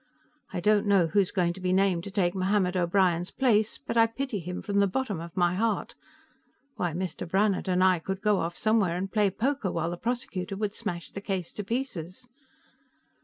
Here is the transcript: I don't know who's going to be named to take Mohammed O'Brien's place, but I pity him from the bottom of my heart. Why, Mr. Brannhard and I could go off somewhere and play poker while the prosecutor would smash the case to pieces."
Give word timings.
I 0.51 0.59
don't 0.61 0.87
know 0.87 1.05
who's 1.05 1.29
going 1.29 1.53
to 1.53 1.59
be 1.61 1.71
named 1.71 2.05
to 2.05 2.09
take 2.09 2.33
Mohammed 2.33 2.75
O'Brien's 2.75 3.29
place, 3.29 3.77
but 3.77 3.97
I 3.97 4.07
pity 4.07 4.39
him 4.39 4.63
from 4.63 4.79
the 4.79 4.87
bottom 4.87 5.19
of 5.21 5.37
my 5.37 5.53
heart. 5.53 5.93
Why, 6.75 6.93
Mr. 6.93 7.29
Brannhard 7.29 7.67
and 7.67 7.83
I 7.83 7.99
could 7.99 8.19
go 8.23 8.39
off 8.39 8.57
somewhere 8.57 8.97
and 8.97 9.11
play 9.11 9.29
poker 9.29 9.69
while 9.71 9.91
the 9.91 9.97
prosecutor 9.97 10.57
would 10.57 10.73
smash 10.73 11.11
the 11.11 11.21
case 11.21 11.53
to 11.53 11.63
pieces." 11.63 12.27